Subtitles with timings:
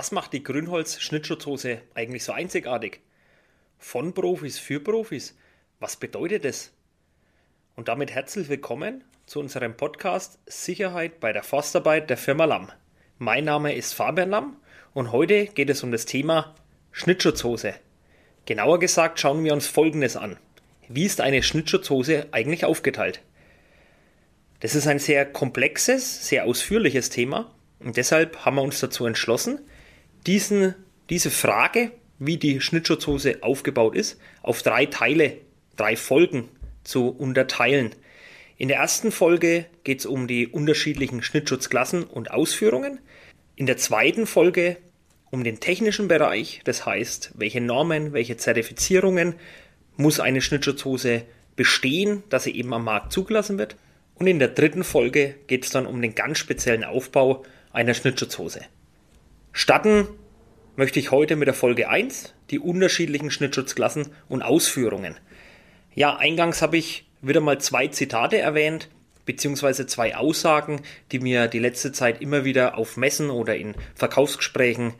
[0.00, 3.00] Was macht die Grünholz-Schnittschutzhose eigentlich so einzigartig?
[3.76, 5.36] Von Profis für Profis.
[5.78, 6.72] Was bedeutet es?
[7.76, 12.72] Und damit herzlich willkommen zu unserem Podcast Sicherheit bei der Forstarbeit der Firma Lamm.
[13.18, 14.56] Mein Name ist Fabian Lamm
[14.94, 16.54] und heute geht es um das Thema
[16.92, 17.74] Schnittschutzhose.
[18.46, 20.38] Genauer gesagt schauen wir uns Folgendes an.
[20.88, 23.20] Wie ist eine Schnittschutzhose eigentlich aufgeteilt?
[24.60, 29.60] Das ist ein sehr komplexes, sehr ausführliches Thema und deshalb haben wir uns dazu entschlossen,
[30.26, 30.74] diesen,
[31.08, 35.38] diese Frage, wie die Schnittschutzhose aufgebaut ist, auf drei Teile,
[35.76, 36.48] drei Folgen
[36.84, 37.90] zu unterteilen.
[38.56, 43.00] In der ersten Folge geht es um die unterschiedlichen Schnittschutzklassen und Ausführungen.
[43.56, 44.76] In der zweiten Folge
[45.30, 49.34] um den technischen Bereich, das heißt, welche Normen, welche Zertifizierungen
[49.96, 51.22] muss eine Schnittschutzhose
[51.56, 53.76] bestehen, dass sie eben am Markt zugelassen wird.
[54.14, 58.60] Und in der dritten Folge geht es dann um den ganz speziellen Aufbau einer Schnittschutzhose.
[59.52, 60.06] Starten
[60.76, 65.16] möchte ich heute mit der Folge 1, die unterschiedlichen Schnittschutzklassen und Ausführungen.
[65.92, 68.88] Ja, eingangs habe ich wieder mal zwei Zitate erwähnt,
[69.26, 74.94] beziehungsweise zwei Aussagen, die mir die letzte Zeit immer wieder auf Messen oder in Verkaufsgesprächen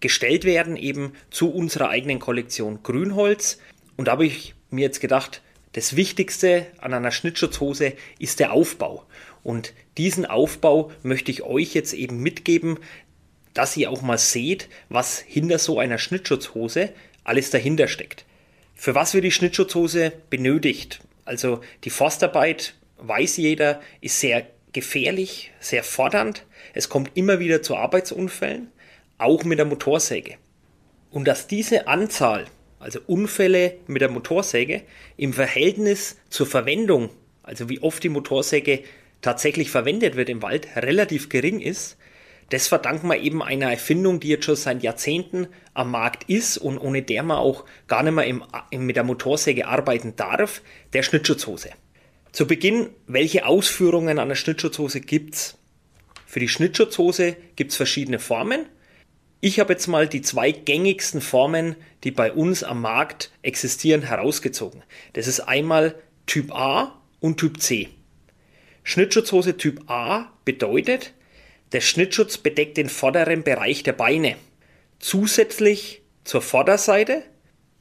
[0.00, 3.58] gestellt werden, eben zu unserer eigenen Kollektion Grünholz.
[3.96, 5.40] Und da habe ich mir jetzt gedacht,
[5.72, 9.04] das Wichtigste an einer Schnittschutzhose ist der Aufbau.
[9.42, 12.78] Und diesen Aufbau möchte ich euch jetzt eben mitgeben,
[13.54, 18.24] dass ihr auch mal seht, was hinter so einer Schnittschutzhose alles dahinter steckt.
[18.74, 21.00] Für was wird die Schnittschutzhose benötigt?
[21.24, 26.44] Also die Forstarbeit, weiß jeder, ist sehr gefährlich, sehr fordernd.
[26.74, 28.68] Es kommt immer wieder zu Arbeitsunfällen,
[29.16, 30.36] auch mit der Motorsäge.
[31.10, 32.46] Und dass diese Anzahl,
[32.80, 34.82] also Unfälle mit der Motorsäge,
[35.16, 37.10] im Verhältnis zur Verwendung,
[37.44, 38.82] also wie oft die Motorsäge
[39.22, 41.96] tatsächlich verwendet wird im Wald, relativ gering ist,
[42.50, 46.78] das verdanken wir eben einer Erfindung, die jetzt schon seit Jahrzehnten am Markt ist und
[46.78, 50.62] ohne der man auch gar nicht mehr im, mit der Motorsäge arbeiten darf,
[50.92, 51.70] der Schnittschutzhose.
[52.32, 55.58] Zu Beginn, welche Ausführungen an der Schnittschutzhose gibt's?
[56.26, 58.66] Für die Schnittschutzhose gibt's verschiedene Formen.
[59.40, 64.82] Ich habe jetzt mal die zwei gängigsten Formen, die bei uns am Markt existieren, herausgezogen.
[65.12, 65.94] Das ist einmal
[66.26, 67.90] Typ A und Typ C.
[68.82, 71.12] Schnittschutzhose Typ A bedeutet,
[71.72, 74.36] der Schnittschutz bedeckt den vorderen Bereich der Beine.
[74.98, 77.22] Zusätzlich zur Vorderseite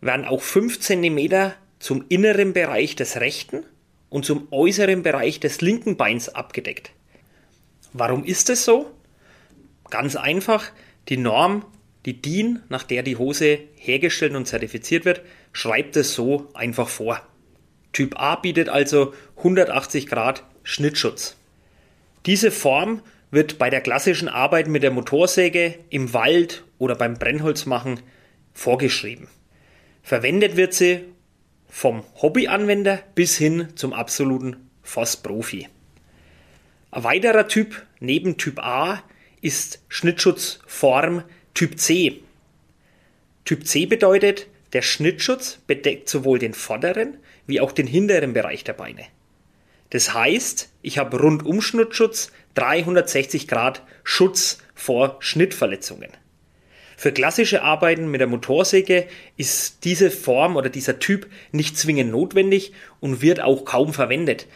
[0.00, 3.64] werden auch 5 cm zum inneren Bereich des rechten
[4.08, 6.92] und zum äußeren Bereich des linken Beins abgedeckt.
[7.92, 8.90] Warum ist es so?
[9.90, 10.70] Ganz einfach,
[11.08, 11.64] die Norm,
[12.06, 17.22] die DIN, nach der die Hose hergestellt und zertifiziert wird, schreibt es so einfach vor.
[17.92, 21.36] Typ A bietet also 180 Grad Schnittschutz.
[22.26, 23.02] Diese Form
[23.34, 28.00] wird bei der klassischen Arbeit mit der Motorsäge im Wald oder beim Brennholzmachen
[28.52, 29.28] vorgeschrieben.
[30.02, 31.00] Verwendet wird sie
[31.68, 35.68] vom Hobbyanwender bis hin zum absoluten Forstprofi.
[36.90, 39.02] Ein weiterer Typ neben Typ A
[39.40, 41.24] ist Schnittschutzform
[41.54, 42.20] Typ C.
[43.44, 48.72] Typ C bedeutet, der Schnittschutz bedeckt sowohl den vorderen wie auch den hinteren Bereich der
[48.72, 49.04] Beine.
[49.94, 56.10] Das heißt, ich habe Rundumschnittschutz 360 Grad Schutz vor Schnittverletzungen.
[56.96, 59.06] Für klassische Arbeiten mit der Motorsäge
[59.36, 64.48] ist diese Form oder dieser Typ nicht zwingend notwendig und wird auch kaum verwendet,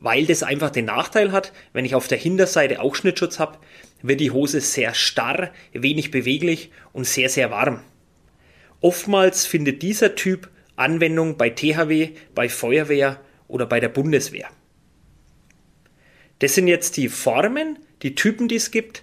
[0.00, 3.58] weil das einfach den Nachteil hat, wenn ich auf der Hinterseite auch Schnittschutz habe,
[4.00, 7.82] wird die Hose sehr starr, wenig beweglich und sehr, sehr warm.
[8.80, 14.48] Oftmals findet dieser Typ Anwendung bei THW, bei Feuerwehr oder bei der Bundeswehr.
[16.38, 19.02] Das sind jetzt die Formen, die Typen, die es gibt.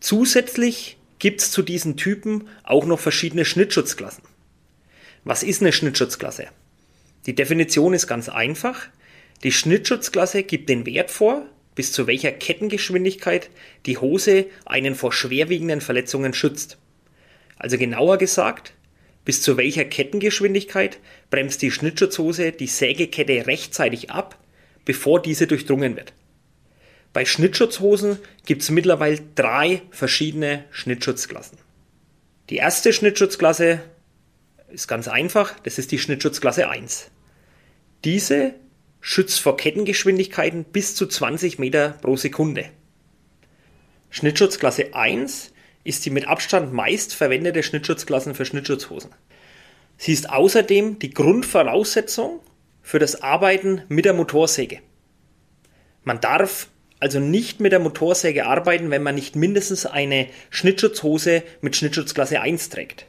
[0.00, 4.24] Zusätzlich gibt es zu diesen Typen auch noch verschiedene Schnittschutzklassen.
[5.22, 6.48] Was ist eine Schnittschutzklasse?
[7.26, 8.88] Die Definition ist ganz einfach.
[9.42, 13.48] Die Schnittschutzklasse gibt den Wert vor, bis zu welcher Kettengeschwindigkeit
[13.86, 16.78] die Hose einen vor schwerwiegenden Verletzungen schützt.
[17.56, 18.74] Also genauer gesagt,
[19.24, 20.98] bis zu welcher Kettengeschwindigkeit
[21.30, 24.38] bremst die Schnittschutzhose die Sägekette rechtzeitig ab,
[24.84, 26.12] bevor diese durchdrungen wird.
[27.14, 31.56] Bei Schnittschutzhosen gibt es mittlerweile drei verschiedene Schnittschutzklassen.
[32.50, 33.80] Die erste Schnittschutzklasse
[34.68, 37.12] ist ganz einfach, das ist die Schnittschutzklasse 1.
[38.02, 38.54] Diese
[39.00, 42.70] schützt vor Kettengeschwindigkeiten bis zu 20 Meter pro Sekunde.
[44.10, 45.52] Schnittschutzklasse 1
[45.84, 49.12] ist die mit Abstand meist verwendete Schnittschutzklasse für Schnittschutzhosen.
[49.98, 52.40] Sie ist außerdem die Grundvoraussetzung
[52.82, 54.80] für das Arbeiten mit der Motorsäge.
[56.02, 56.68] Man darf
[57.04, 62.70] also nicht mit der Motorsäge arbeiten, wenn man nicht mindestens eine Schnittschutzhose mit Schnittschutzklasse 1
[62.70, 63.04] trägt.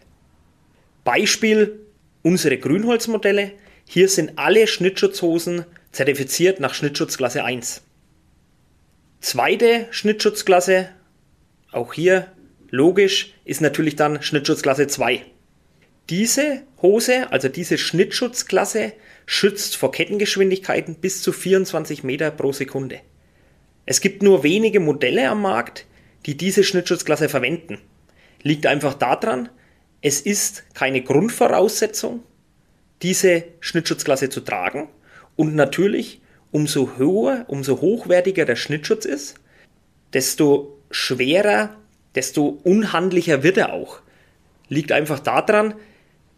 [1.06, 1.80] Beispiel
[2.22, 3.54] unsere Grünholzmodelle.
[3.86, 5.64] Hier sind alle Schnittschutzhosen
[5.94, 7.84] zertifiziert nach Schnittschutzklasse 1.
[9.22, 10.90] Zweite Schnittschutzklasse,
[11.72, 12.34] auch hier
[12.70, 15.22] logisch, ist natürlich dann Schnittschutzklasse 2.
[16.10, 18.92] Diese Hose, also diese Schnittschutzklasse,
[19.26, 23.00] schützt vor Kettengeschwindigkeiten bis zu 24 Meter pro Sekunde.
[23.86, 25.86] Es gibt nur wenige Modelle am Markt,
[26.26, 27.80] die diese Schnittschutzklasse verwenden.
[28.42, 29.50] Liegt einfach daran,
[30.02, 32.24] es ist keine Grundvoraussetzung,
[33.02, 34.88] diese Schnittschutzklasse zu tragen.
[35.36, 36.22] Und natürlich,
[36.52, 39.36] umso höher, umso hochwertiger der Schnittschutz ist,
[40.14, 41.76] desto schwerer,
[42.16, 44.02] desto unhandlicher wird er auch.
[44.70, 45.76] Liegt einfach daran,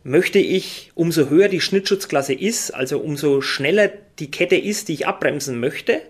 [0.04, 3.90] möchte ich, umso höher die Schnittschutzklasse ist, also umso schneller
[4.20, 6.02] die Kette ist, die ich abbremsen möchte,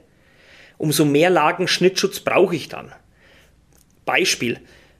[0.77, 2.91] umso mehr Lagen Schnittschutz brauche ich dann.
[4.06, 4.59] Beispiel,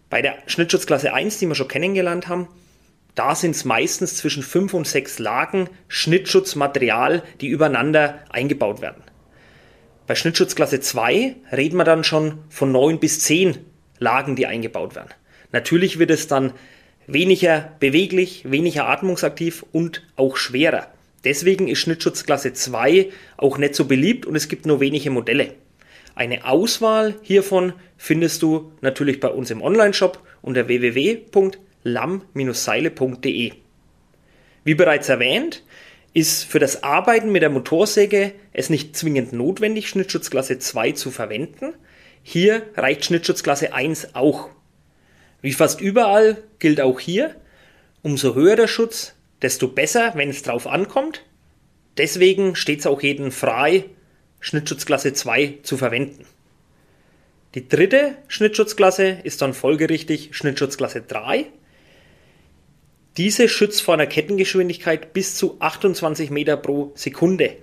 [0.09, 2.47] bei der Schnittschutzklasse 1, die wir schon kennengelernt haben,
[3.15, 9.03] da sind es meistens zwischen 5 und 6 Lagen Schnittschutzmaterial, die übereinander eingebaut werden.
[10.06, 13.57] Bei Schnittschutzklasse 2 reden wir dann schon von 9 bis 10
[14.00, 15.09] Lagen, die eingebaut werden.
[15.51, 16.53] Natürlich wird es dann
[17.07, 20.88] weniger beweglich, weniger atmungsaktiv und auch schwerer.
[21.23, 25.56] Deswegen ist Schnittschutzklasse 2 auch nicht so beliebt und es gibt nur wenige Modelle.
[26.17, 33.51] Eine Auswahl hiervon findest du natürlich bei uns im Onlineshop unter www.lam-seile.de.
[34.63, 35.63] Wie bereits erwähnt,
[36.15, 41.75] ist für das Arbeiten mit der Motorsäge es nicht zwingend notwendig, Schnittschutzklasse 2 zu verwenden.
[42.23, 44.49] Hier reicht Schnittschutzklasse 1 auch.
[45.43, 47.35] Wie fast überall gilt auch hier,
[48.01, 49.13] umso höher der Schutz,
[49.43, 51.23] desto besser, wenn es drauf ankommt.
[51.99, 53.85] Deswegen steht es auch jedem frei,
[54.39, 56.25] Schnittschutzklasse 2 zu verwenden.
[57.55, 61.45] Die dritte Schnittschutzklasse ist dann folgerichtig Schnittschutzklasse 3.
[63.17, 67.57] Diese schützt vor einer Kettengeschwindigkeit bis zu 28 Meter pro Sekunde.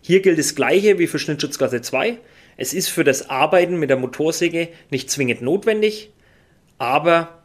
[0.00, 2.18] Hier gilt das gleiche wie für Schnittschutzklasse 2.
[2.56, 6.10] Es ist für das Arbeiten mit der Motorsäge nicht zwingend notwendig,
[6.78, 7.42] aber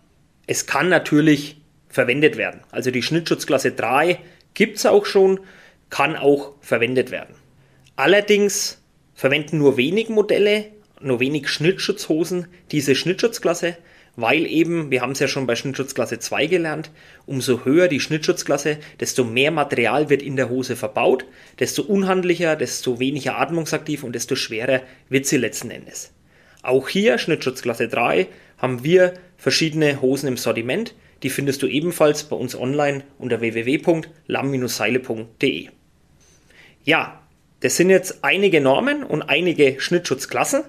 [0.47, 2.61] es kann natürlich verwendet werden.
[2.71, 4.19] Also die Schnittschutzklasse 3
[4.53, 5.39] gibt es auch schon,
[5.89, 7.35] kann auch verwendet werden.
[7.99, 8.79] Allerdings
[9.13, 10.67] verwenden nur wenig Modelle,
[11.01, 13.75] nur wenig Schnittschutzhosen diese Schnittschutzklasse,
[14.15, 16.91] weil eben, wir haben es ja schon bei Schnittschutzklasse 2 gelernt,
[17.25, 21.25] umso höher die Schnittschutzklasse, desto mehr Material wird in der Hose verbaut,
[21.59, 26.13] desto unhandlicher, desto weniger atmungsaktiv und desto schwerer wird sie letzten Endes.
[26.61, 28.27] Auch hier, Schnittschutzklasse 3,
[28.59, 30.95] haben wir verschiedene Hosen im Sortiment.
[31.21, 35.67] Die findest du ebenfalls bei uns online unter www.lam-seile.de.
[36.85, 37.18] Ja,
[37.61, 40.63] das sind jetzt einige Normen und einige Schnittschutzklassen.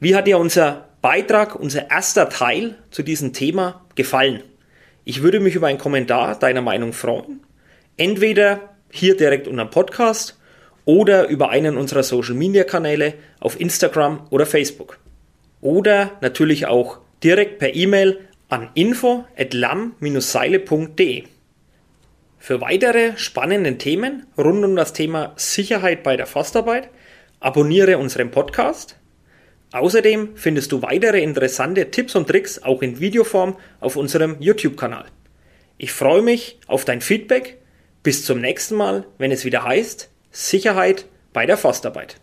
[0.00, 4.44] Wie hat dir unser Beitrag, unser erster Teil zu diesem Thema gefallen?
[5.04, 7.40] Ich würde mich über einen Kommentar deiner Meinung freuen.
[7.96, 10.37] Entweder hier direkt unter dem Podcast
[10.88, 14.98] oder über einen unserer Social Media Kanäle auf Instagram oder Facebook.
[15.60, 21.24] Oder natürlich auch direkt per E-Mail an info@lam-seile.de.
[22.38, 26.88] Für weitere spannende Themen rund um das Thema Sicherheit bei der Forstarbeit
[27.38, 28.96] abonniere unseren Podcast.
[29.72, 35.04] Außerdem findest du weitere interessante Tipps und Tricks auch in Videoform auf unserem YouTube-Kanal.
[35.76, 37.58] Ich freue mich auf dein Feedback.
[38.02, 42.20] Bis zum nächsten Mal, wenn es wieder heißt Sicherheit bei der Forstarbeit.